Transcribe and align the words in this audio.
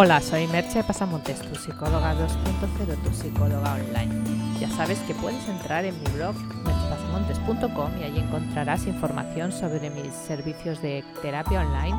Hola, 0.00 0.20
soy 0.20 0.46
Merche 0.46 0.84
Pasamontes, 0.84 1.40
tu 1.40 1.56
psicóloga 1.56 2.14
2.0, 2.14 3.02
tu 3.02 3.12
psicóloga 3.12 3.74
online. 3.74 4.14
Ya 4.60 4.70
sabes 4.70 5.00
que 5.00 5.14
puedes 5.14 5.48
entrar 5.48 5.84
en 5.84 5.98
mi 5.98 6.08
blog 6.12 6.36
merchepasamontes.com 6.36 7.90
y 8.00 8.04
allí 8.04 8.20
encontrarás 8.20 8.86
información 8.86 9.50
sobre 9.50 9.90
mis 9.90 10.12
servicios 10.12 10.80
de 10.82 11.02
terapia 11.20 11.62
online, 11.62 11.98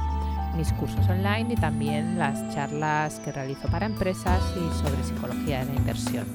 mis 0.56 0.72
cursos 0.72 1.10
online 1.10 1.56
y 1.56 1.58
también 1.58 2.18
las 2.18 2.56
charlas 2.56 3.20
que 3.20 3.34
realizo 3.34 3.68
para 3.68 3.88
empresas 3.88 4.42
y 4.56 4.78
sobre 4.78 5.04
psicología 5.04 5.66
de 5.66 5.74
la 5.74 5.76
inversión. 5.76 6.26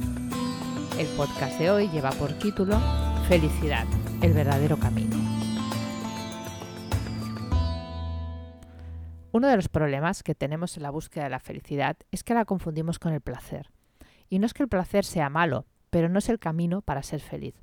El 0.98 1.06
podcast 1.16 1.58
de 1.58 1.70
hoy 1.70 1.88
lleva 1.88 2.10
por 2.10 2.34
título 2.34 2.78
Felicidad, 3.26 3.86
el 4.20 4.34
verdadero 4.34 4.76
camino. 4.76 5.23
Uno 9.44 9.50
de 9.50 9.56
los 9.56 9.68
problemas 9.68 10.22
que 10.22 10.34
tenemos 10.34 10.78
en 10.78 10.84
la 10.84 10.90
búsqueda 10.90 11.24
de 11.24 11.30
la 11.30 11.38
felicidad 11.38 11.98
es 12.10 12.24
que 12.24 12.32
la 12.32 12.46
confundimos 12.46 12.98
con 12.98 13.12
el 13.12 13.20
placer. 13.20 13.70
Y 14.30 14.38
no 14.38 14.46
es 14.46 14.54
que 14.54 14.62
el 14.62 14.70
placer 14.70 15.04
sea 15.04 15.28
malo, 15.28 15.66
pero 15.90 16.08
no 16.08 16.18
es 16.18 16.30
el 16.30 16.38
camino 16.38 16.80
para 16.80 17.02
ser 17.02 17.20
feliz. 17.20 17.54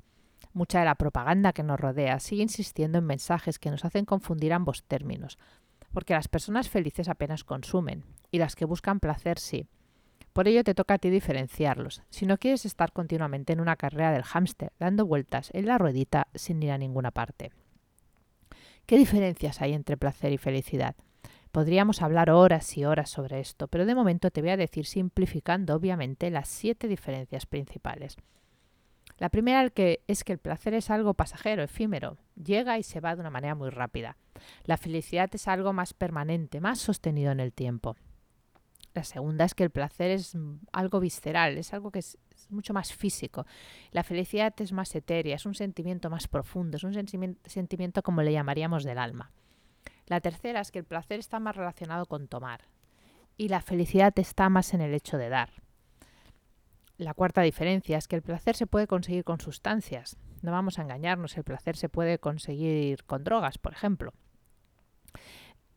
Mucha 0.52 0.78
de 0.78 0.84
la 0.84 0.94
propaganda 0.94 1.52
que 1.52 1.64
nos 1.64 1.80
rodea 1.80 2.20
sigue 2.20 2.44
insistiendo 2.44 2.98
en 2.98 3.06
mensajes 3.06 3.58
que 3.58 3.72
nos 3.72 3.84
hacen 3.84 4.04
confundir 4.04 4.52
ambos 4.52 4.84
términos, 4.84 5.40
porque 5.92 6.14
las 6.14 6.28
personas 6.28 6.68
felices 6.68 7.08
apenas 7.08 7.42
consumen, 7.42 8.04
y 8.30 8.38
las 8.38 8.54
que 8.54 8.64
buscan 8.64 9.00
placer 9.00 9.40
sí. 9.40 9.66
Por 10.32 10.46
ello 10.46 10.62
te 10.62 10.76
toca 10.76 10.94
a 10.94 10.98
ti 10.98 11.10
diferenciarlos, 11.10 12.04
si 12.10 12.26
no 12.26 12.38
quieres 12.38 12.64
estar 12.64 12.92
continuamente 12.92 13.54
en 13.54 13.60
una 13.60 13.74
carrera 13.74 14.12
del 14.12 14.22
hámster, 14.22 14.72
dando 14.78 15.04
vueltas 15.04 15.50
en 15.52 15.66
la 15.66 15.78
ruedita 15.78 16.28
sin 16.32 16.62
ir 16.62 16.70
a 16.70 16.78
ninguna 16.78 17.10
parte. 17.10 17.50
¿Qué 18.86 18.96
diferencias 18.96 19.60
hay 19.60 19.72
entre 19.72 19.96
placer 19.96 20.30
y 20.32 20.38
felicidad? 20.38 20.94
Podríamos 21.52 22.00
hablar 22.00 22.30
horas 22.30 22.78
y 22.78 22.86
horas 22.86 23.10
sobre 23.10 23.38
esto, 23.38 23.68
pero 23.68 23.84
de 23.84 23.94
momento 23.94 24.30
te 24.30 24.40
voy 24.40 24.50
a 24.50 24.56
decir 24.56 24.86
simplificando 24.86 25.74
obviamente 25.74 26.30
las 26.30 26.48
siete 26.48 26.88
diferencias 26.88 27.44
principales. 27.44 28.16
La 29.18 29.28
primera 29.28 29.70
es 30.06 30.24
que 30.24 30.32
el 30.32 30.38
placer 30.38 30.72
es 30.72 30.88
algo 30.88 31.12
pasajero, 31.12 31.62
efímero, 31.62 32.16
llega 32.42 32.78
y 32.78 32.82
se 32.82 33.00
va 33.00 33.14
de 33.14 33.20
una 33.20 33.30
manera 33.30 33.54
muy 33.54 33.68
rápida. 33.68 34.16
La 34.64 34.78
felicidad 34.78 35.28
es 35.34 35.46
algo 35.46 35.74
más 35.74 35.92
permanente, 35.92 36.62
más 36.62 36.78
sostenido 36.78 37.30
en 37.30 37.40
el 37.40 37.52
tiempo. 37.52 37.96
La 38.94 39.04
segunda 39.04 39.44
es 39.44 39.54
que 39.54 39.64
el 39.64 39.70
placer 39.70 40.10
es 40.10 40.36
algo 40.72 41.00
visceral, 41.00 41.58
es 41.58 41.74
algo 41.74 41.90
que 41.90 41.98
es, 41.98 42.18
mucho 42.48 42.72
más 42.72 42.92
físico. 42.92 43.46
La 43.90 44.02
felicidad 44.02 44.54
es 44.58 44.72
más 44.72 44.94
etérea, 44.94 45.36
es 45.36 45.46
un 45.46 45.54
sentimiento 45.54 46.08
más 46.08 46.28
profundo, 46.28 46.78
es 46.78 46.84
un 46.84 46.94
sentimiento 46.94 48.02
como 48.02 48.22
le 48.22 48.32
llamaríamos 48.32 48.84
del 48.84 48.98
alma. 48.98 49.30
La 50.12 50.20
tercera 50.20 50.60
es 50.60 50.70
que 50.70 50.78
el 50.78 50.84
placer 50.84 51.20
está 51.20 51.40
más 51.40 51.56
relacionado 51.56 52.04
con 52.04 52.28
tomar 52.28 52.60
y 53.38 53.48
la 53.48 53.62
felicidad 53.62 54.12
está 54.18 54.50
más 54.50 54.74
en 54.74 54.82
el 54.82 54.92
hecho 54.92 55.16
de 55.16 55.30
dar. 55.30 55.62
La 56.98 57.14
cuarta 57.14 57.40
diferencia 57.40 57.96
es 57.96 58.08
que 58.08 58.16
el 58.16 58.20
placer 58.20 58.54
se 58.54 58.66
puede 58.66 58.86
conseguir 58.86 59.24
con 59.24 59.40
sustancias. 59.40 60.18
No 60.42 60.52
vamos 60.52 60.78
a 60.78 60.82
engañarnos, 60.82 61.38
el 61.38 61.44
placer 61.44 61.78
se 61.78 61.88
puede 61.88 62.18
conseguir 62.18 63.04
con 63.04 63.24
drogas, 63.24 63.56
por 63.56 63.72
ejemplo. 63.72 64.12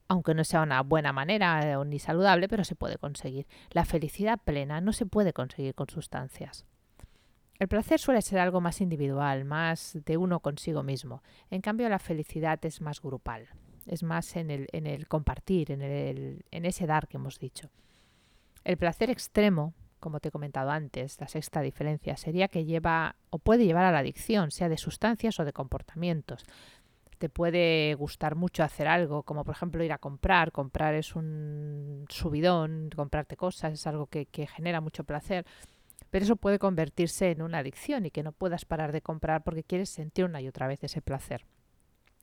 Aunque 0.09 0.33
no 0.33 0.43
sea 0.43 0.63
una 0.63 0.81
buena 0.81 1.13
manera 1.13 1.61
eh, 1.71 1.85
ni 1.85 1.99
saludable, 1.99 2.49
pero 2.49 2.65
se 2.65 2.75
puede 2.75 2.97
conseguir. 2.97 3.47
La 3.69 3.85
felicidad 3.85 4.41
plena 4.43 4.81
no 4.81 4.91
se 4.91 5.05
puede 5.05 5.31
conseguir 5.31 5.75
con 5.75 5.87
sustancias. 5.87 6.65
El 7.57 7.69
placer 7.69 8.01
suele 8.01 8.21
ser 8.21 8.39
algo 8.39 8.59
más 8.59 8.81
individual, 8.81 9.45
más 9.45 9.97
de 10.03 10.17
uno 10.17 10.41
consigo 10.41 10.83
mismo. 10.83 11.23
En 11.49 11.61
cambio, 11.61 11.87
la 11.87 11.99
felicidad 11.99 12.59
es 12.65 12.81
más 12.81 13.01
grupal 13.01 13.47
es 13.85 14.03
más 14.03 14.35
en 14.35 14.51
el, 14.51 14.67
en 14.71 14.87
el 14.87 15.07
compartir, 15.07 15.71
en, 15.71 15.81
el, 15.81 16.45
en 16.51 16.65
ese 16.65 16.87
dar 16.87 17.07
que 17.07 17.17
hemos 17.17 17.39
dicho. 17.39 17.69
El 18.63 18.77
placer 18.77 19.09
extremo, 19.09 19.73
como 19.99 20.19
te 20.19 20.29
he 20.29 20.31
comentado 20.31 20.71
antes, 20.71 21.19
la 21.19 21.27
sexta 21.27 21.61
diferencia, 21.61 22.17
sería 22.17 22.47
que 22.47 22.65
lleva 22.65 23.15
o 23.29 23.39
puede 23.39 23.65
llevar 23.65 23.85
a 23.85 23.91
la 23.91 23.99
adicción, 23.99 24.51
sea 24.51 24.69
de 24.69 24.77
sustancias 24.77 25.39
o 25.39 25.45
de 25.45 25.53
comportamientos. 25.53 26.43
Te 27.17 27.29
puede 27.29 27.95
gustar 27.95 28.35
mucho 28.35 28.63
hacer 28.63 28.87
algo, 28.87 29.23
como 29.23 29.45
por 29.45 29.55
ejemplo 29.55 29.83
ir 29.83 29.93
a 29.93 29.97
comprar. 29.97 30.51
Comprar 30.51 30.95
es 30.95 31.15
un 31.15 32.05
subidón, 32.09 32.89
comprarte 32.95 33.37
cosas 33.37 33.73
es 33.73 33.87
algo 33.87 34.07
que, 34.07 34.25
que 34.25 34.47
genera 34.47 34.81
mucho 34.81 35.03
placer 35.03 35.45
pero 36.15 36.23
eso 36.23 36.37
puede 36.37 36.59
convertirse 36.59 37.31
en 37.31 37.41
una 37.41 37.57
adicción 37.57 38.05
y 38.05 38.09
que 38.09 38.23
no 38.23 38.31
puedas 38.31 38.63
parar 38.63 38.93
de 38.93 39.01
comprar 39.01 39.43
porque 39.43 39.63
quieres 39.63 39.89
sentir 39.89 40.23
una 40.23 40.39
y 40.39 40.47
otra 40.47 40.65
vez 40.65 40.81
ese 40.81 41.01
placer. 41.01 41.45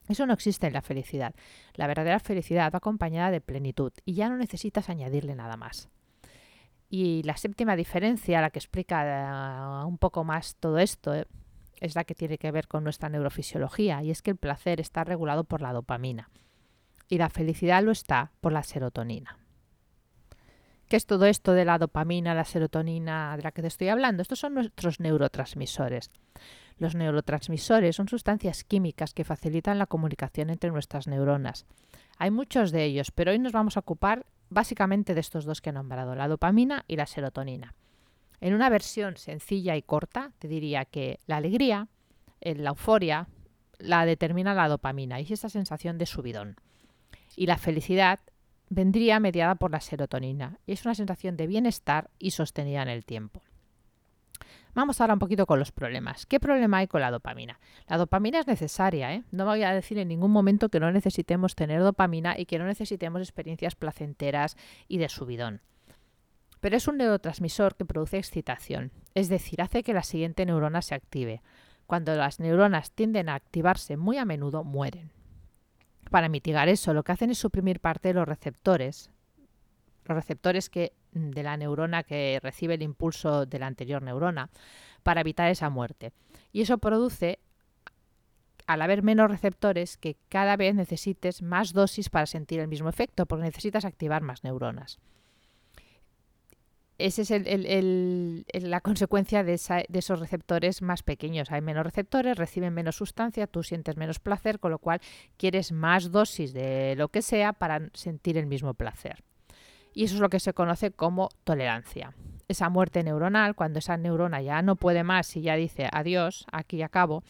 Eso 0.09 0.27
no 0.27 0.33
existe 0.33 0.67
en 0.67 0.73
la 0.73 0.83
felicidad. 0.83 1.35
La 1.75 1.87
verdadera 1.87 2.19
felicidad 2.19 2.73
va 2.73 2.79
acompañada 2.79 3.31
de 3.31 3.41
plenitud 3.41 3.93
y 4.05 4.15
ya 4.15 4.29
no 4.29 4.37
necesitas 4.37 4.89
añadirle 4.89 5.35
nada 5.35 5.57
más. 5.57 5.89
Y 6.89 7.23
la 7.23 7.37
séptima 7.37 7.77
diferencia, 7.77 8.41
la 8.41 8.51
que 8.51 8.59
explica 8.59 9.83
uh, 9.83 9.89
un 9.89 9.97
poco 9.97 10.25
más 10.25 10.57
todo 10.57 10.79
esto, 10.79 11.15
eh, 11.15 11.27
es 11.81 11.95
la 11.95 12.05
que 12.05 12.15
tiene 12.15 12.39
que 12.39 12.51
ver 12.51 12.69
con 12.69 12.85
nuestra 12.85 13.09
neurofisiología 13.09 14.03
y 14.03 14.11
es 14.11 14.23
que 14.23 14.31
el 14.31 14.37
placer 14.37 14.81
está 14.81 15.03
regulado 15.03 15.45
por 15.45 15.63
la 15.63 15.73
dopamina 15.73 16.31
y 17.09 17.19
la 17.19 17.29
felicidad 17.29 17.83
lo 17.83 17.93
está 17.93 18.33
por 18.41 18.53
la 18.53 18.63
serotonina. 18.63 19.39
¿Qué 20.89 20.97
es 20.97 21.07
todo 21.07 21.25
esto 21.25 21.55
de 21.55 21.65
la 21.65 21.79
dopamina, 21.79 22.35
la 22.35 22.45
serotonina 22.45 23.37
de 23.37 23.43
la 23.43 23.53
que 23.53 23.63
te 23.63 23.69
estoy 23.69 23.89
hablando? 23.89 24.21
Estos 24.21 24.41
son 24.41 24.55
nuestros 24.55 25.01
neurotransmisores. 25.01 26.11
Los 26.79 26.95
neurotransmisores 26.95 27.97
son 27.97 28.09
sustancias 28.09 28.65
químicas 28.65 29.15
que 29.15 29.25
facilitan 29.25 29.79
la 29.79 29.87
comunicación 29.87 30.51
entre 30.51 30.71
nuestras 30.71 31.07
neuronas. 31.07 31.67
Hay 32.19 32.31
muchos 32.31 32.73
de 32.73 32.85
ellos, 32.85 33.11
pero 33.11 33.33
hoy 33.33 33.39
nos 33.39 33.53
vamos 33.53 33.77
a 33.77 33.81
ocupar 33.81 34.27
básicamente 34.51 35.15
de 35.15 35.21
estos 35.21 35.45
dos 35.45 35.61
que 35.61 35.71
he 35.71 35.73
nombrado, 35.73 36.15
la 36.15 36.29
dopamina 36.29 36.85
y 36.89 36.97
la 36.97 37.07
serotonina. 37.07 37.75
En 38.41 38.55
una 38.55 38.69
versión 38.69 39.17
sencilla 39.17 39.77
y 39.77 39.83
corta, 39.83 40.33
te 40.39 40.49
diría 40.49 40.85
que 40.85 41.21
la 41.27 41.37
alegría, 41.37 41.89
eh, 42.41 42.55
la 42.55 42.71
euforia, 42.71 43.29
la 43.79 44.05
determina 44.05 44.55
la 44.55 44.69
dopamina 44.69 45.21
y 45.21 45.25
es 45.25 45.31
esa 45.33 45.49
sensación 45.49 45.99
de 45.99 46.07
subidón. 46.07 46.57
Y 47.37 47.47
la 47.47 47.57
felicidad 47.57 48.21
vendría 48.69 49.21
mediada 49.21 49.55
por 49.55 49.71
la 49.71 49.81
serotonina 49.81 50.59
y 50.67 50.73
es 50.73 50.85
una 50.85 50.95
sensación 50.95 51.37
de 51.37 51.47
bienestar 51.47 52.11
y 52.19 52.33
sostenida 52.33 52.83
en 52.83 52.89
el 52.89 53.05
tiempo. 53.05 53.43
Vamos 54.75 55.01
ahora 55.01 55.13
un 55.13 55.19
poquito 55.19 55.45
con 55.45 55.59
los 55.59 55.71
problemas. 55.71 56.25
¿Qué 56.25 56.41
problema 56.41 56.79
hay 56.79 56.87
con 56.87 57.03
la 57.03 57.11
dopamina? 57.11 57.61
La 57.89 57.99
dopamina 57.99 58.41
es 58.41 58.47
necesaria, 58.47 59.13
¿eh? 59.15 59.23
No 59.31 59.45
voy 59.45 59.63
a 59.63 59.75
decir 59.75 59.99
en 59.99 60.09
ningún 60.09 60.31
momento 60.31 60.71
que 60.71 60.81
no 60.81 60.91
necesitemos 60.91 61.55
tener 61.55 61.83
dopamina 61.83 62.39
y 62.39 62.47
que 62.47 62.59
no 62.59 62.65
necesitemos 62.65 63.21
experiencias 63.21 63.75
placenteras 63.75 64.57
y 64.89 64.97
de 64.97 65.11
subidón. 65.11 65.61
Pero 66.61 66.77
es 66.77 66.89
un 66.89 66.97
neurotransmisor 66.97 67.75
que 67.75 67.85
produce 67.85 68.19
excitación, 68.19 68.93
es 69.15 69.29
decir, 69.29 69.61
hace 69.61 69.83
que 69.83 69.93
la 69.93 70.05
siguiente 70.05 70.47
neurona 70.47 70.81
se 70.81 70.95
active. 70.95 71.43
Cuando 71.87 72.15
las 72.15 72.41
neuronas 72.41 72.93
tienden 72.93 73.29
a 73.29 73.35
activarse 73.35 73.97
muy 73.97 74.17
a 74.17 74.25
menudo, 74.25 74.65
mueren. 74.65 75.11
Para 76.11 76.29
mitigar 76.29 76.69
eso, 76.69 76.95
lo 76.95 77.03
que 77.03 77.13
hacen 77.13 77.31
es 77.31 77.39
suprimir 77.39 77.81
parte 77.81 78.09
de 78.09 78.15
los 78.15 78.29
receptores, 78.29 79.11
los 80.05 80.17
receptores 80.17 80.71
que 80.71 80.93
de 81.13 81.43
la 81.43 81.57
neurona 81.57 82.03
que 82.03 82.41
recibe 82.43 82.75
el 82.75 82.83
impulso 82.83 83.47
de 83.47 83.59
la 83.59 83.67
anterior 83.67 84.03
neurona 84.03 84.51
para 85.03 85.21
evitar 85.21 85.51
esa 85.51 85.71
muerte. 85.71 86.13
Y 86.53 86.63
eso 86.63 86.79
produce, 86.79 87.39
al 88.67 88.83
haber 88.83 89.03
menos 89.03 89.31
receptores, 89.31 89.97
que 89.97 90.17
cada 90.29 90.57
vez 90.57 90.75
necesites 90.75 91.43
más 91.43 91.73
dosis 91.73 92.09
para 92.09 92.27
sentir 92.27 92.61
el 92.61 92.69
mismo 92.69 92.89
efecto, 92.89 93.27
porque 93.27 93.45
necesitas 93.45 93.85
activar 93.85 94.23
más 94.23 94.45
neuronas. 94.45 94.99
Esa 96.99 97.23
es 97.23 98.63
la 98.63 98.81
consecuencia 98.81 99.43
de, 99.43 99.55
esos 99.55 100.21
receptores 100.21 100.83
más 100.83 101.03
pequeños. 101.03 101.51
Hay 101.51 101.61
menos 101.61 101.85
receptores, 101.85 102.39
reciben 102.39 102.75
menos 102.75 102.97
sustancia, 102.97 103.49
tú 103.49 103.65
sientes 103.65 103.97
menos 103.97 104.21
placer, 104.21 104.61
con 104.61 104.71
lo 104.71 104.79
cual 104.79 105.01
quieres 105.37 105.73
más 105.73 106.13
dosis 106.13 106.53
de 106.53 106.95
lo 106.97 107.09
que 107.09 107.23
sea 107.23 107.55
para 107.55 107.91
sentir 107.95 108.39
el 108.39 108.47
mismo 108.47 108.75
placer. 108.75 109.25
Y 109.95 110.05
eso 110.05 110.15
es 110.15 110.21
lo 110.21 110.31
que 110.31 110.41
se 110.41 110.55
conoce 110.55 110.91
como 110.91 111.29
tolerancia. 111.45 112.15
Esa 112.49 112.69
muerte 112.69 113.03
neuronal, 113.03 113.55
cuando 113.55 113.79
esa 113.79 113.97
neurona 113.97 114.41
ya 114.43 114.63
no 114.63 114.77
puede 114.77 115.05
más 115.05 115.37
y 115.37 115.43
ya 115.43 115.57
dice 115.57 115.89
adiós, 115.93 116.47
aquí 116.51 116.83
acabo, 116.83 117.23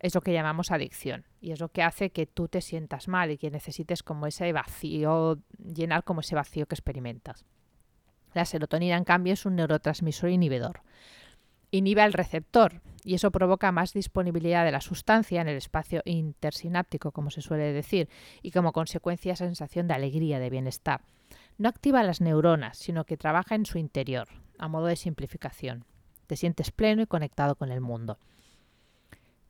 es 0.00 0.14
lo 0.14 0.20
que 0.20 0.32
llamamos 0.32 0.70
adicción. 0.70 1.24
Y 1.40 1.52
es 1.52 1.60
lo 1.60 1.68
que 1.68 1.82
hace 1.82 2.10
que 2.10 2.26
tú 2.26 2.48
te 2.48 2.60
sientas 2.60 3.08
mal 3.08 3.30
y 3.30 3.38
que 3.38 3.50
necesites 3.50 4.02
como 4.02 4.26
ese 4.26 4.52
vacío, 4.52 5.38
llenar 5.58 6.04
como 6.04 6.20
ese 6.20 6.34
vacío 6.34 6.66
que 6.66 6.74
experimentas. 6.74 7.44
La 8.34 8.44
serotonina, 8.44 8.96
en 8.96 9.04
cambio, 9.04 9.32
es 9.32 9.46
un 9.46 9.56
neurotransmisor 9.56 10.30
inhibidor. 10.30 10.82
Inhibe 11.70 12.02
al 12.02 12.12
receptor 12.12 12.80
y 13.04 13.14
eso 13.14 13.30
provoca 13.30 13.72
más 13.72 13.92
disponibilidad 13.92 14.64
de 14.64 14.72
la 14.72 14.80
sustancia 14.80 15.40
en 15.40 15.48
el 15.48 15.56
espacio 15.56 16.02
intersináptico, 16.04 17.12
como 17.12 17.30
se 17.30 17.42
suele 17.42 17.72
decir, 17.72 18.08
y 18.42 18.50
como 18.50 18.72
consecuencia 18.72 19.36
sensación 19.36 19.86
de 19.86 19.94
alegría, 19.94 20.38
de 20.38 20.50
bienestar 20.50 21.02
no 21.58 21.68
activa 21.68 22.02
las 22.02 22.20
neuronas, 22.20 22.78
sino 22.78 23.04
que 23.04 23.16
trabaja 23.16 23.54
en 23.54 23.66
su 23.66 23.78
interior, 23.78 24.28
a 24.58 24.68
modo 24.68 24.86
de 24.86 24.96
simplificación. 24.96 25.84
Te 26.26 26.36
sientes 26.36 26.70
pleno 26.70 27.02
y 27.02 27.06
conectado 27.06 27.56
con 27.56 27.70
el 27.70 27.80
mundo. 27.80 28.18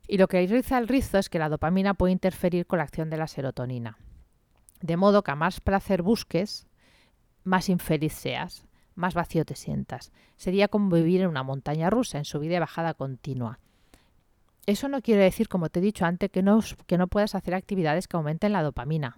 Y 0.07 0.17
lo 0.17 0.27
que 0.27 0.45
riza 0.47 0.79
el 0.79 0.87
rizo 0.87 1.19
es 1.19 1.29
que 1.29 1.39
la 1.39 1.49
dopamina 1.49 1.93
puede 1.93 2.13
interferir 2.13 2.65
con 2.65 2.77
la 2.77 2.83
acción 2.83 3.11
de 3.11 3.17
la 3.17 3.27
serotonina. 3.27 3.99
De 4.81 4.97
modo 4.97 5.23
que 5.23 5.31
a 5.31 5.35
más 5.35 5.61
placer 5.61 6.01
busques, 6.01 6.67
más 7.43 7.69
infeliz 7.69 8.13
seas, 8.13 8.65
más 8.95 9.13
vacío 9.13 9.45
te 9.45 9.55
sientas. 9.55 10.11
Sería 10.35 10.67
como 10.67 10.95
vivir 10.95 11.21
en 11.21 11.27
una 11.27 11.43
montaña 11.43 11.89
rusa, 11.89 12.17
en 12.17 12.25
subida 12.25 12.55
y 12.55 12.59
bajada 12.59 12.95
continua. 12.95 13.59
Eso 14.65 14.87
no 14.87 15.01
quiere 15.01 15.23
decir, 15.23 15.47
como 15.47 15.69
te 15.69 15.79
he 15.79 15.83
dicho 15.83 16.05
antes, 16.05 16.31
que 16.31 16.41
no, 16.41 16.59
que 16.87 16.97
no 16.97 17.07
puedas 17.07 17.35
hacer 17.35 17.53
actividades 17.53 18.07
que 18.07 18.17
aumenten 18.17 18.51
la 18.51 18.63
dopamina. 18.63 19.17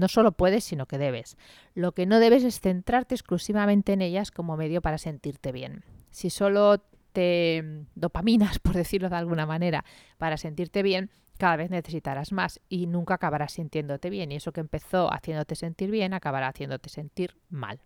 No 0.00 0.08
solo 0.08 0.32
puedes, 0.32 0.64
sino 0.64 0.86
que 0.86 0.96
debes. 0.96 1.36
Lo 1.74 1.92
que 1.92 2.06
no 2.06 2.20
debes 2.20 2.42
es 2.42 2.58
centrarte 2.58 3.14
exclusivamente 3.14 3.92
en 3.92 4.00
ellas 4.00 4.30
como 4.30 4.56
medio 4.56 4.80
para 4.80 4.96
sentirte 4.96 5.52
bien. 5.52 5.84
Si 6.10 6.30
solo 6.30 6.78
te 7.12 7.84
dopaminas, 7.94 8.58
por 8.60 8.72
decirlo 8.72 9.10
de 9.10 9.16
alguna 9.16 9.44
manera, 9.44 9.84
para 10.16 10.38
sentirte 10.38 10.82
bien, 10.82 11.10
cada 11.36 11.56
vez 11.56 11.68
necesitarás 11.68 12.32
más 12.32 12.62
y 12.70 12.86
nunca 12.86 13.12
acabarás 13.12 13.52
sintiéndote 13.52 14.08
bien. 14.08 14.32
Y 14.32 14.36
eso 14.36 14.52
que 14.52 14.60
empezó 14.60 15.12
haciéndote 15.12 15.54
sentir 15.54 15.90
bien 15.90 16.14
acabará 16.14 16.48
haciéndote 16.48 16.88
sentir 16.88 17.36
mal. 17.50 17.82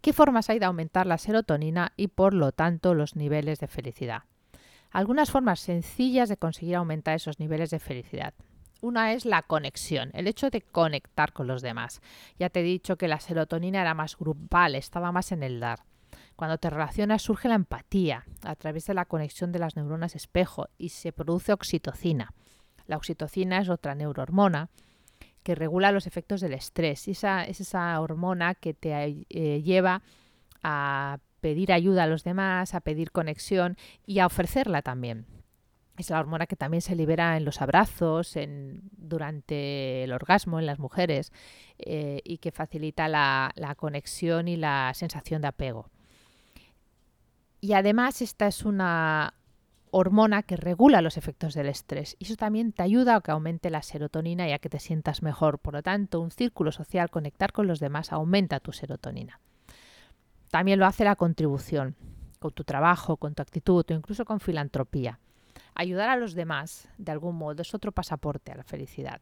¿Qué 0.00 0.12
formas 0.12 0.50
hay 0.50 0.58
de 0.58 0.64
aumentar 0.64 1.06
la 1.06 1.18
serotonina 1.18 1.92
y 1.96 2.08
por 2.08 2.34
lo 2.34 2.50
tanto 2.50 2.94
los 2.94 3.14
niveles 3.14 3.60
de 3.60 3.68
felicidad? 3.68 4.24
Algunas 4.90 5.30
formas 5.30 5.60
sencillas 5.60 6.28
de 6.28 6.36
conseguir 6.36 6.74
aumentar 6.74 7.14
esos 7.14 7.38
niveles 7.38 7.70
de 7.70 7.78
felicidad. 7.78 8.34
Una 8.82 9.12
es 9.12 9.26
la 9.26 9.42
conexión, 9.42 10.10
el 10.12 10.26
hecho 10.26 10.50
de 10.50 10.60
conectar 10.60 11.32
con 11.32 11.46
los 11.46 11.62
demás. 11.62 12.02
Ya 12.36 12.50
te 12.50 12.60
he 12.60 12.64
dicho 12.64 12.96
que 12.96 13.06
la 13.06 13.20
serotonina 13.20 13.80
era 13.80 13.94
más 13.94 14.18
grupal, 14.18 14.74
estaba 14.74 15.12
más 15.12 15.30
en 15.30 15.44
el 15.44 15.60
dar. 15.60 15.84
Cuando 16.34 16.58
te 16.58 16.68
relacionas 16.68 17.22
surge 17.22 17.48
la 17.48 17.54
empatía 17.54 18.24
a 18.42 18.56
través 18.56 18.86
de 18.86 18.94
la 18.94 19.04
conexión 19.04 19.52
de 19.52 19.60
las 19.60 19.76
neuronas 19.76 20.16
espejo 20.16 20.66
y 20.78 20.88
se 20.88 21.12
produce 21.12 21.52
oxitocina. 21.52 22.34
La 22.88 22.96
oxitocina 22.96 23.58
es 23.58 23.68
otra 23.68 23.94
neurohormona 23.94 24.68
que 25.44 25.54
regula 25.54 25.92
los 25.92 26.08
efectos 26.08 26.40
del 26.40 26.54
estrés. 26.54 27.06
Esa, 27.06 27.44
es 27.44 27.60
esa 27.60 28.00
hormona 28.00 28.56
que 28.56 28.74
te 28.74 29.24
eh, 29.30 29.62
lleva 29.62 30.02
a 30.64 31.20
pedir 31.40 31.72
ayuda 31.72 32.02
a 32.02 32.08
los 32.08 32.24
demás, 32.24 32.74
a 32.74 32.80
pedir 32.80 33.12
conexión 33.12 33.76
y 34.06 34.18
a 34.18 34.26
ofrecerla 34.26 34.82
también. 34.82 35.26
Es 36.02 36.10
la 36.10 36.20
hormona 36.20 36.46
que 36.46 36.56
también 36.56 36.82
se 36.82 36.94
libera 36.94 37.36
en 37.36 37.44
los 37.44 37.62
abrazos, 37.62 38.36
en, 38.36 38.82
durante 38.92 40.04
el 40.04 40.12
orgasmo 40.12 40.58
en 40.58 40.66
las 40.66 40.78
mujeres 40.78 41.32
eh, 41.78 42.20
y 42.24 42.38
que 42.38 42.52
facilita 42.52 43.08
la 43.08 43.74
conexión 43.76 44.48
y 44.48 44.56
la 44.56 44.92
sensación 44.94 45.42
de 45.42 45.48
apego. 45.48 45.90
Y 47.60 47.74
además 47.74 48.20
esta 48.22 48.48
es 48.48 48.64
una 48.64 49.34
hormona 49.92 50.42
que 50.42 50.56
regula 50.56 51.02
los 51.02 51.16
efectos 51.16 51.54
del 51.54 51.68
estrés 51.68 52.16
y 52.18 52.24
eso 52.24 52.34
también 52.34 52.72
te 52.72 52.82
ayuda 52.82 53.14
a 53.14 53.20
que 53.20 53.30
aumente 53.30 53.70
la 53.70 53.82
serotonina 53.82 54.48
y 54.48 54.52
a 54.52 54.58
que 54.58 54.68
te 54.68 54.80
sientas 54.80 55.22
mejor. 55.22 55.60
Por 55.60 55.74
lo 55.74 55.82
tanto, 55.82 56.20
un 56.20 56.32
círculo 56.32 56.72
social, 56.72 57.10
conectar 57.10 57.52
con 57.52 57.68
los 57.68 57.78
demás, 57.78 58.10
aumenta 58.10 58.58
tu 58.58 58.72
serotonina. 58.72 59.38
También 60.50 60.80
lo 60.80 60.86
hace 60.86 61.04
la 61.04 61.14
contribución, 61.14 61.94
con 62.40 62.52
tu 62.52 62.64
trabajo, 62.64 63.16
con 63.16 63.34
tu 63.34 63.42
actitud 63.42 63.84
o 63.88 63.94
incluso 63.94 64.24
con 64.24 64.40
filantropía. 64.40 65.20
Ayudar 65.74 66.08
a 66.08 66.16
los 66.16 66.34
demás, 66.34 66.88
de 66.98 67.12
algún 67.12 67.36
modo, 67.36 67.62
es 67.62 67.74
otro 67.74 67.92
pasaporte 67.92 68.52
a 68.52 68.56
la 68.56 68.64
felicidad. 68.64 69.20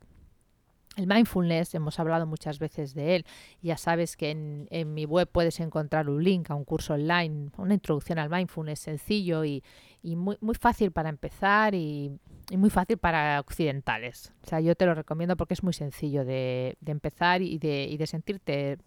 El 0.96 1.06
mindfulness, 1.06 1.74
hemos 1.76 2.00
hablado 2.00 2.26
muchas 2.26 2.58
veces 2.58 2.94
de 2.94 3.16
él. 3.16 3.26
Ya 3.62 3.76
sabes 3.76 4.16
que 4.16 4.30
en, 4.30 4.94
mi 4.94 5.04
web 5.04 5.28
puedes 5.30 5.60
encontrar 5.60 6.10
un 6.10 6.22
link 6.22 6.50
a 6.50 6.54
un 6.54 6.64
curso 6.64 6.94
online, 6.94 7.50
una 7.58 7.74
introducción 7.74 8.18
al 8.18 8.28
mindfulness 8.28 8.80
sencillo 8.80 9.44
y, 9.44 9.62
muy, 10.02 10.36
fácil 10.58 10.90
para 10.90 11.08
empezar 11.08 11.76
y, 11.76 12.18
muy 12.56 12.70
fácil 12.70 12.98
para 12.98 13.38
occidentales. 13.38 14.32
O 14.42 14.48
sea, 14.48 14.60
yo 14.60 14.74
te 14.74 14.84
lo 14.84 14.94
recomiendo 14.94 15.36
porque 15.36 15.54
es 15.54 15.62
muy 15.62 15.72
sencillo 15.72 16.24
de, 16.24 16.76
empezar 16.84 17.40
y 17.40 17.58
de, 17.58 18.06
sentirte 18.08 18.78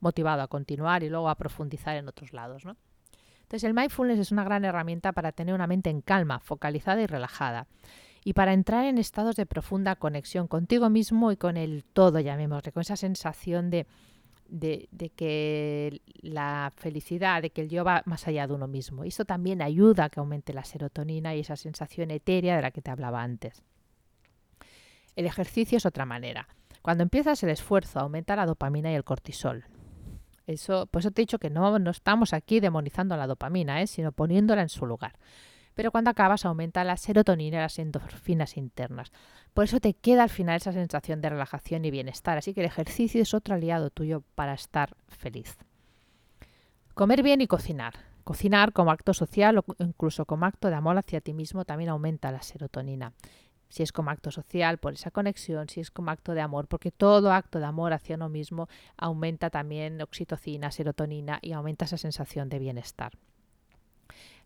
motivado 0.00 0.42
a 0.42 0.48
continuar 0.48 1.04
y 1.04 1.08
luego 1.08 1.28
a 1.28 1.36
profundizar 1.36 1.96
en 1.96 2.08
otros 2.08 2.32
lados. 2.32 2.64
Entonces, 3.46 3.64
el 3.64 3.74
mindfulness 3.74 4.18
es 4.18 4.32
una 4.32 4.42
gran 4.42 4.64
herramienta 4.64 5.12
para 5.12 5.30
tener 5.30 5.54
una 5.54 5.68
mente 5.68 5.88
en 5.88 6.00
calma, 6.00 6.40
focalizada 6.40 7.00
y 7.00 7.06
relajada 7.06 7.68
y 8.24 8.32
para 8.32 8.52
entrar 8.52 8.86
en 8.86 8.98
estados 8.98 9.36
de 9.36 9.46
profunda 9.46 9.94
conexión 9.94 10.48
contigo 10.48 10.90
mismo 10.90 11.30
y 11.30 11.36
con 11.36 11.56
el 11.56 11.84
todo, 11.84 12.18
llamémosle, 12.18 12.72
con 12.72 12.80
esa 12.80 12.96
sensación 12.96 13.70
de, 13.70 13.86
de, 14.48 15.12
que 15.14 16.02
la 16.22 16.72
felicidad, 16.74 17.40
de 17.40 17.50
que 17.50 17.60
el 17.60 17.68
yo 17.68 17.84
va 17.84 18.02
más 18.04 18.26
allá 18.26 18.48
de 18.48 18.54
uno 18.54 18.66
mismo. 18.66 19.04
Y 19.04 19.08
eso 19.08 19.24
también 19.24 19.62
ayuda 19.62 20.06
a 20.06 20.10
que 20.10 20.18
aumente 20.18 20.52
la 20.52 20.64
serotonina 20.64 21.36
y 21.36 21.40
esa 21.40 21.54
sensación 21.54 22.10
etérea 22.10 22.56
de 22.56 22.62
la 22.62 22.72
que 22.72 22.82
te 22.82 22.90
hablaba 22.90 23.22
antes. 23.22 23.62
El 25.14 25.26
ejercicio 25.26 25.78
es 25.78 25.86
otra 25.86 26.04
manera. 26.04 26.48
Cuando 26.82 27.04
empiezas 27.04 27.40
el 27.44 27.50
esfuerzo, 27.50 28.00
aumenta 28.00 28.34
la 28.34 28.46
dopamina 28.46 28.90
y 28.90 28.96
el 28.96 29.04
cortisol. 29.04 29.66
Eso, 30.46 30.86
por 30.86 31.00
eso 31.00 31.10
te 31.10 31.22
he 31.22 31.24
dicho 31.24 31.38
que 31.38 31.50
no, 31.50 31.78
no 31.78 31.90
estamos 31.90 32.32
aquí 32.32 32.60
demonizando 32.60 33.16
la 33.16 33.26
dopamina, 33.26 33.82
¿eh? 33.82 33.86
sino 33.86 34.12
poniéndola 34.12 34.62
en 34.62 34.68
su 34.68 34.86
lugar 34.86 35.18
pero 35.76 35.92
cuando 35.92 36.10
acabas 36.10 36.46
aumenta 36.46 36.82
la 36.84 36.96
serotonina 36.96 37.58
y 37.58 37.60
las 37.60 37.78
endorfinas 37.78 38.56
internas. 38.56 39.12
Por 39.52 39.64
eso 39.64 39.78
te 39.78 39.92
queda 39.92 40.22
al 40.22 40.30
final 40.30 40.56
esa 40.56 40.72
sensación 40.72 41.20
de 41.20 41.28
relajación 41.28 41.84
y 41.84 41.90
bienestar. 41.90 42.38
Así 42.38 42.54
que 42.54 42.60
el 42.60 42.66
ejercicio 42.66 43.20
es 43.20 43.34
otro 43.34 43.54
aliado 43.54 43.90
tuyo 43.90 44.22
para 44.34 44.54
estar 44.54 44.96
feliz. 45.06 45.58
Comer 46.94 47.22
bien 47.22 47.42
y 47.42 47.46
cocinar. 47.46 47.92
Cocinar 48.24 48.72
como 48.72 48.90
acto 48.90 49.12
social 49.12 49.58
o 49.58 49.64
incluso 49.78 50.24
como 50.24 50.46
acto 50.46 50.68
de 50.68 50.76
amor 50.76 50.96
hacia 50.96 51.20
ti 51.20 51.34
mismo 51.34 51.66
también 51.66 51.90
aumenta 51.90 52.32
la 52.32 52.40
serotonina. 52.40 53.12
Si 53.68 53.82
es 53.82 53.92
como 53.92 54.10
acto 54.10 54.30
social, 54.30 54.78
por 54.78 54.94
esa 54.94 55.10
conexión, 55.10 55.68
si 55.68 55.80
es 55.80 55.90
como 55.90 56.10
acto 56.10 56.34
de 56.34 56.40
amor, 56.40 56.66
porque 56.68 56.90
todo 56.90 57.32
acto 57.32 57.58
de 57.58 57.66
amor 57.66 57.92
hacia 57.92 58.16
uno 58.16 58.28
mismo 58.28 58.68
aumenta 58.96 59.50
también 59.50 60.00
oxitocina, 60.00 60.70
serotonina 60.70 61.38
y 61.42 61.52
aumenta 61.52 61.84
esa 61.84 61.98
sensación 61.98 62.48
de 62.48 62.58
bienestar. 62.58 63.12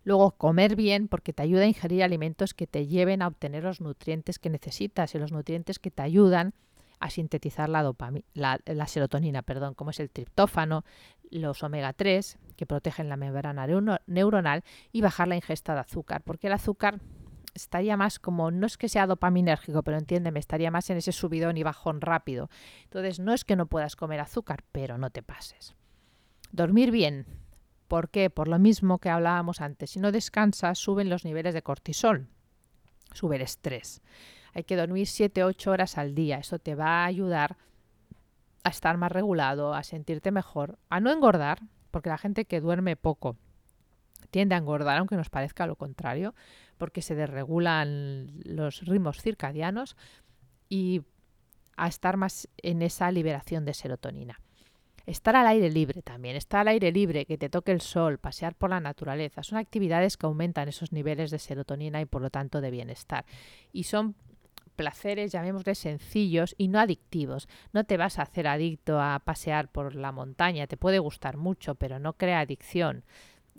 Luego, 0.03 0.31
comer 0.33 0.77
bien 0.77 1.09
porque 1.09 1.33
te 1.33 1.43
ayuda 1.43 1.63
a 1.63 1.67
ingerir 1.67 2.03
alimentos 2.03 2.55
que 2.55 2.67
te 2.67 2.87
lleven 2.87 3.21
a 3.21 3.29
obtener 3.29 3.65
los 3.65 3.81
nutrientes 3.81 4.39
que 4.39 4.49
necesitas 4.49 5.15
y 5.15 5.19
los 5.19 5.31
nutrientes 5.31 5.79
que 5.79 5.91
te 5.91 6.03
ayudan 6.03 6.55
a 7.01 7.11
sintetizar 7.11 7.69
la, 7.69 7.95
la, 8.35 8.87
serotonina, 8.87 9.43
perdón, 9.43 9.75
como 9.75 9.91
es 9.91 10.01
el 10.01 10.11
triptófano, 10.11 10.85
los 11.31 11.63
omega 11.63 11.93
3, 11.95 12.39
que 12.57 12.67
protegen 12.67 13.09
la 13.09 13.17
membrana 13.17 13.67
neuronal, 14.07 14.65
y 14.93 15.01
bajar 15.01 15.29
la 15.29 15.37
ingesta 15.37 15.75
de 15.75 15.81
azúcar, 15.81 16.23
porque 16.23 16.49
el 16.49 16.53
azúcar 16.53 17.01
estaría 17.55 17.97
más 17.97 18.19
como, 18.19 18.51
no 18.51 18.67
es 18.67 18.77
que 18.77 18.89
sea 18.89 19.07
dopaminérgico, 19.07 19.83
pero 19.83 19.99
entiéndeme, 19.99 20.41
estaría 20.41 20.71
más 20.71 20.89
en 20.91 20.99
ese 20.99 21.13
subidón 21.13 21.57
y 21.57 21.63
bajón 21.63 22.01
rápido. 22.01 22.49
Entonces, 22.85 23.21
no 23.21 23.33
es 23.33 23.45
que 23.45 23.57
no 23.57 23.67
puedas 23.67 23.97
comer 23.97 24.21
azúcar, 24.21 24.65
pero 24.73 24.99
no 24.99 25.11
te 25.11 25.23
pases. 25.23 25.75
Dormir 26.53 26.91
bien, 26.91 27.27
¿Por 27.91 28.09
qué? 28.09 28.31
Por 28.31 28.47
lo 28.47 28.61
mismo 28.61 28.99
que 28.99 29.11
hablábamos 29.11 29.61
antes. 29.61 29.91
Si 29.91 29.99
no 29.99 30.13
descansas, 30.13 30.79
suben 30.79 31.11
los 31.11 31.25
niveles 31.25 31.55
de 31.55 31.63
cortisol, 31.63 32.29
sube 33.13 33.35
el 33.35 33.43
estrés. 33.43 34.01
Hay 34.55 34.63
que 34.63 34.77
dormir 34.77 35.09
7-8 35.09 35.67
horas 35.67 35.99
al 35.99 36.15
día. 36.15 36.39
Eso 36.39 36.61
te 36.61 36.77
va 36.77 37.03
a 37.03 37.07
ayudar 37.07 37.57
a 38.63 38.69
estar 38.69 38.97
más 38.97 39.11
regulado, 39.11 39.75
a 39.75 39.83
sentirte 39.83 40.31
mejor, 40.31 40.79
a 40.89 41.01
no 41.01 41.11
engordar, 41.11 41.63
porque 41.91 42.11
la 42.11 42.19
gente 42.19 42.45
que 42.45 42.61
duerme 42.61 42.95
poco 42.95 43.37
tiende 44.31 44.55
a 44.55 44.59
engordar, 44.59 44.97
aunque 44.99 45.17
nos 45.17 45.31
parezca 45.31 45.67
lo 45.67 45.77
contrario, 45.77 46.35
porque 46.79 47.03
se 47.03 47.15
desregulan 47.15 48.33
los 48.45 48.87
ritmos 48.87 49.21
circadianos 49.21 49.97
y 50.69 51.03
a 51.77 51.89
estar 51.89 52.17
más 52.17 52.49
en 52.59 52.83
esa 52.83 53.11
liberación 53.11 53.65
de 53.65 53.75
serotonina. 53.75 54.41
Estar 55.07 55.35
al 55.35 55.47
aire 55.47 55.71
libre 55.71 56.03
también, 56.03 56.37
estar 56.37 56.61
al 56.61 56.69
aire 56.69 56.93
libre, 56.93 57.25
que 57.25 57.39
te 57.39 57.49
toque 57.49 57.73
el 57.73 57.81
sol, 57.81 58.19
pasear 58.19 58.55
por 58.55 58.71
la 58.71 58.81
naturaleza, 58.81 59.43
son 59.43 59.59
actividades 59.59 60.17
que 60.17 60.27
aumentan 60.27 60.69
esos 60.69 60.93
niveles 60.93 61.31
de 61.31 61.39
serotonina 61.39 62.01
y 62.01 62.05
por 62.05 62.23
lo 62.23 62.31
tanto 62.31 62.61
de 62.61 62.71
bienestar. 62.71 63.25
Y 63.73 63.85
son 63.85 64.15
placeres, 64.77 65.33
llamémosle 65.33 65.75
sencillos 65.75 66.55
y 66.57 66.69
no 66.69 66.79
adictivos. 66.81 67.49
No 67.73 67.85
te 67.85 67.97
vas 67.97 68.19
a 68.19 68.23
hacer 68.23 68.47
adicto 68.47 69.01
a 69.01 69.19
pasear 69.19 69.69
por 69.69 69.95
la 69.95 70.13
montaña, 70.13 70.67
te 70.67 70.77
puede 70.77 70.99
gustar 70.99 71.37
mucho, 71.37 71.75
pero 71.75 71.99
no 71.99 72.15
crea 72.15 72.41
adicción. 72.41 73.05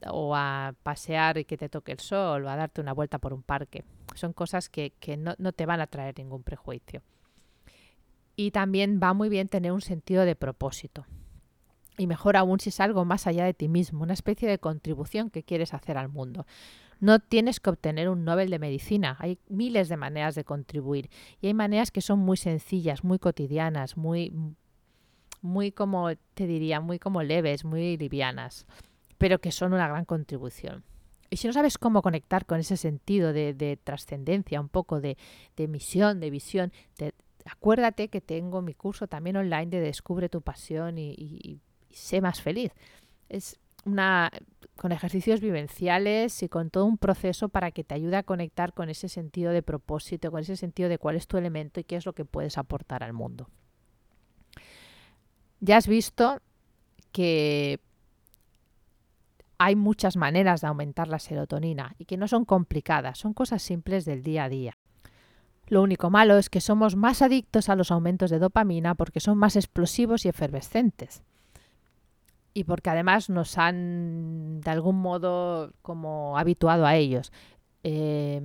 O 0.08 0.36
a 0.36 0.74
pasear 0.84 1.38
y 1.38 1.46
que 1.46 1.58
te 1.58 1.70
toque 1.70 1.92
el 1.92 2.00
sol, 2.00 2.46
o 2.46 2.50
a 2.50 2.56
darte 2.56 2.82
una 2.82 2.94
vuelta 2.94 3.20
por 3.20 3.34
un 3.34 3.44
parque. 3.44 3.84
Son 4.16 4.34
cosas 4.34 4.70
que, 4.70 4.94
no, 5.18 5.36
no 5.38 5.52
te 5.52 5.66
van 5.66 5.82
a 5.82 5.88
traer 5.88 6.18
ningún 6.18 6.44
prejuicio. 6.44 7.02
Y 8.36 8.52
también 8.52 9.00
va 9.02 9.14
muy 9.14 9.30
bien 9.30 9.48
tener 9.48 9.72
un 9.72 9.82
sentido 9.82 10.26
de 10.26 10.36
propósito 10.36 11.06
y 11.98 12.08
mejor 12.08 12.38
aún 12.38 12.60
si 12.60 12.70
es 12.70 12.80
algo 12.80 13.06
más 13.06 13.28
allá 13.28 13.46
de 13.46 13.54
ti 13.54 13.68
mismo, 13.68 14.04
una 14.04 14.14
especie 14.14 14.50
de 14.50 14.60
contribución 14.60 15.30
que 15.30 15.44
quieres 15.44 15.74
hacer 15.74 15.98
al 15.98 16.10
mundo. 16.10 16.46
No 17.00 17.20
tienes 17.20 17.60
que 17.60 17.70
obtener 17.70 18.10
un 18.10 18.24
Nobel 18.24 18.50
de 18.50 18.60
Medicina, 18.60 19.18
hay 19.20 19.40
miles 19.50 19.90
de 19.90 19.98
maneras 19.98 20.36
de 20.36 20.44
contribuir 20.44 21.10
y 21.42 21.48
hay 21.48 21.54
maneras 21.54 21.92
que 21.92 22.02
son 22.02 22.20
muy 22.20 22.38
sencillas, 22.38 23.04
muy 23.04 23.20
cotidianas, 23.20 23.98
muy, 23.98 24.34
muy 25.42 25.72
como 25.72 26.10
te 26.34 26.48
diría, 26.48 26.80
muy 26.80 27.00
como 27.00 27.24
leves, 27.24 27.66
muy 27.66 27.98
livianas, 27.98 28.66
pero 29.22 29.40
que 29.40 29.52
son 29.52 29.74
una 29.74 29.88
gran 29.88 30.04
contribución. 30.04 30.84
Y 31.30 31.38
si 31.38 31.46
no 31.46 31.54
sabes 31.54 31.78
cómo 31.78 32.02
conectar 32.02 32.48
con 32.48 32.60
ese 32.60 32.76
sentido 32.76 33.34
de, 33.34 33.80
trascendencia, 33.84 34.60
un 34.60 34.68
poco 34.68 35.00
de, 35.00 35.16
de 35.56 35.68
misión, 35.68 36.20
de 36.20 36.32
visión, 36.32 36.74
te, 36.96 37.14
acuérdate 37.46 38.08
que 38.08 38.20
tengo 38.20 38.64
mi 38.64 38.74
curso 38.74 39.06
también 39.06 39.38
online 39.38 39.68
de 39.68 39.80
Descubre 39.80 40.28
tu 40.28 40.42
pasión 40.42 40.98
y, 40.98 41.12
y 41.12 41.62
sé 41.92 42.20
más 42.20 42.42
feliz. 42.42 42.72
Es 43.30 43.60
una 43.86 44.32
con 44.76 44.92
ejercicios 44.92 45.40
vivenciales 45.40 46.42
y 46.42 46.50
con 46.50 46.72
todo 46.72 46.86
un 46.86 46.98
proceso 46.98 47.48
para 47.50 47.70
que 47.70 47.84
te 47.84 47.94
ayude 47.94 48.18
a 48.18 48.24
conectar 48.24 48.74
con 48.74 48.90
ese 48.90 49.08
sentido 49.08 49.52
de 49.52 49.62
propósito, 49.62 50.32
con 50.32 50.40
ese 50.40 50.56
sentido 50.56 50.90
de 50.90 50.98
cuál 50.98 51.16
es 51.16 51.28
tu 51.28 51.38
elemento 51.38 51.80
y 51.80 51.84
qué 51.84 51.98
es 51.98 52.08
lo 52.08 52.14
que 52.14 52.26
puedes 52.26 52.58
aportar 52.58 53.04
al 53.04 53.14
mundo. 53.14 53.52
Ya 55.60 55.78
has 55.78 55.88
visto 55.88 56.42
que 57.12 57.80
hay 59.64 59.76
muchas 59.76 60.18
maneras 60.18 60.62
de 60.62 60.68
aumentar 60.68 61.08
la 61.08 61.20
serotonina 61.20 61.94
y 62.00 62.06
que 62.06 62.18
no 62.18 62.28
son 62.28 62.46
complicadas, 62.46 63.20
son 63.20 63.36
cosas 63.36 63.62
simples 63.62 64.06
del 64.06 64.24
día 64.24 64.46
a 64.46 64.50
día. 64.50 64.78
Lo 65.68 65.84
único 65.84 66.10
malo 66.10 66.40
es 66.40 66.50
que 66.50 66.62
somos 66.62 66.96
más 66.96 67.22
adictos 67.22 67.70
a 67.70 67.76
los 67.76 67.92
aumentos 67.92 68.32
de 68.32 68.40
dopamina 68.40 68.96
porque 68.96 69.20
son 69.20 69.38
más 69.38 69.56
explosivos 69.56 70.26
y 70.26 70.30
efervescentes 70.30 71.22
y 72.56 72.64
porque 72.64 72.90
además 72.90 73.30
nos 73.30 73.60
han 73.60 74.62
de 74.62 74.72
algún 74.72 74.96
modo 74.96 75.74
como 75.84 76.40
habituado 76.40 76.88
a 76.88 76.96
ellos. 76.96 77.32
Eh, 77.84 78.42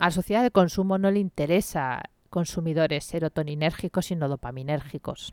a 0.00 0.06
la 0.06 0.10
sociedad 0.10 0.42
de 0.42 0.50
consumo 0.50 0.98
no 0.98 1.12
le 1.12 1.20
interesa 1.20 2.02
consumidores 2.28 3.04
serotoninérgicos 3.04 4.06
sino 4.06 4.28
dopaminérgicos. 4.28 5.32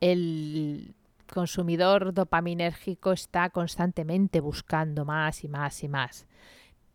El 0.00 0.96
consumidor 1.28 2.12
dopaminérgico 2.12 3.12
está 3.12 3.50
constantemente 3.50 4.40
buscando 4.40 5.04
más 5.04 5.44
y 5.44 5.48
más 5.48 5.82
y 5.84 5.88
más. 5.88 6.26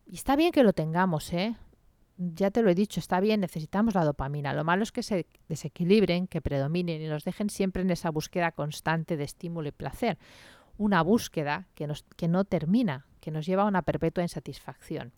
Y 0.06 0.16
está 0.16 0.36
bien 0.36 0.52
que 0.52 0.62
lo 0.62 0.72
tengamos, 0.72 1.32
¿eh? 1.32 1.56
ya 2.16 2.50
te 2.50 2.62
lo 2.62 2.70
he 2.70 2.74
dicho, 2.74 3.00
está 3.00 3.20
bien, 3.20 3.40
necesitamos 3.40 3.94
la 3.94 4.04
dopamina. 4.04 4.52
Lo 4.52 4.64
malo 4.64 4.82
es 4.82 4.92
que 4.92 5.02
se 5.02 5.26
desequilibren, 5.48 6.26
que 6.26 6.40
predominen 6.40 7.02
y 7.02 7.08
nos 7.08 7.24
dejen 7.24 7.50
siempre 7.50 7.82
en 7.82 7.90
esa 7.90 8.10
búsqueda 8.10 8.52
constante 8.52 9.16
de 9.16 9.24
estímulo 9.24 9.68
y 9.68 9.72
placer. 9.72 10.18
Una 10.76 11.02
búsqueda 11.02 11.66
que, 11.74 11.86
nos, 11.86 12.04
que 12.16 12.28
no 12.28 12.44
termina, 12.44 13.06
que 13.20 13.30
nos 13.30 13.46
lleva 13.46 13.62
a 13.62 13.66
una 13.66 13.82
perpetua 13.82 14.22
insatisfacción. 14.22 15.12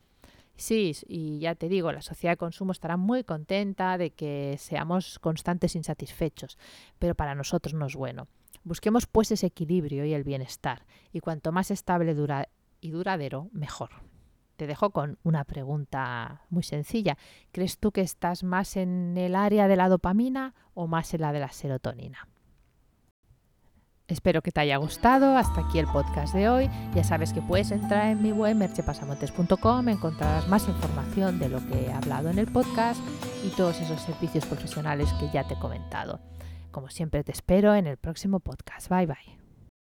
Sí, 0.56 0.92
y 1.06 1.38
ya 1.38 1.54
te 1.54 1.68
digo, 1.68 1.92
la 1.92 2.00
sociedad 2.00 2.32
de 2.32 2.38
consumo 2.38 2.72
estará 2.72 2.96
muy 2.96 3.24
contenta 3.24 3.98
de 3.98 4.10
que 4.12 4.56
seamos 4.58 5.18
constantes 5.18 5.76
insatisfechos, 5.76 6.56
pero 6.98 7.14
para 7.14 7.34
nosotros 7.34 7.74
no 7.74 7.86
es 7.86 7.94
bueno. 7.94 8.26
Busquemos 8.66 9.06
pues 9.06 9.30
ese 9.30 9.46
equilibrio 9.46 10.04
y 10.04 10.12
el 10.12 10.24
bienestar, 10.24 10.86
y 11.12 11.20
cuanto 11.20 11.52
más 11.52 11.70
estable 11.70 12.16
y 12.80 12.90
duradero, 12.90 13.48
mejor 13.52 13.90
te 14.56 14.66
dejo 14.66 14.90
con 14.90 15.18
una 15.22 15.44
pregunta 15.44 16.42
muy 16.50 16.64
sencilla. 16.64 17.16
¿Crees 17.52 17.78
tú 17.78 17.92
que 17.92 18.00
estás 18.00 18.42
más 18.42 18.76
en 18.76 19.16
el 19.16 19.36
área 19.36 19.68
de 19.68 19.76
la 19.76 19.88
dopamina 19.88 20.54
o 20.74 20.88
más 20.88 21.14
en 21.14 21.20
la 21.20 21.32
de 21.32 21.38
la 21.38 21.52
serotonina? 21.52 22.26
Espero 24.08 24.42
que 24.42 24.50
te 24.50 24.60
haya 24.60 24.78
gustado. 24.78 25.36
Hasta 25.36 25.60
aquí 25.60 25.78
el 25.78 25.86
podcast 25.86 26.34
de 26.34 26.48
hoy. 26.48 26.68
Ya 26.92 27.04
sabes 27.04 27.32
que 27.32 27.42
puedes 27.42 27.70
entrar 27.70 28.08
en 28.08 28.22
mi 28.22 28.32
web 28.32 28.56
merchepasamontes.com, 28.56 29.88
encontrarás 29.88 30.48
más 30.48 30.66
información 30.68 31.38
de 31.38 31.48
lo 31.48 31.58
que 31.68 31.86
he 31.86 31.92
hablado 31.92 32.30
en 32.30 32.38
el 32.40 32.46
podcast 32.46 33.00
y 33.44 33.48
todos 33.50 33.80
esos 33.80 34.00
servicios 34.00 34.44
profesionales 34.46 35.12
que 35.20 35.28
ya 35.32 35.46
te 35.46 35.54
he 35.54 35.58
comentado. 35.58 36.20
Como 36.70 36.90
siempre 36.90 37.24
te 37.24 37.32
espero 37.32 37.74
en 37.74 37.86
el 37.86 37.96
próximo 37.96 38.40
podcast. 38.40 38.88
Bye 38.88 39.06
bye. 39.06 39.45